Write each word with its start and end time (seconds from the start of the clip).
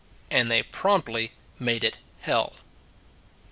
And 0.31 0.49
they 0.49 0.63
promptly 0.63 1.31
made 1.59 1.83
it 1.83 1.99
Hell. 2.21 2.53